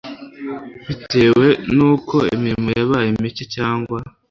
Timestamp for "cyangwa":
3.55-3.97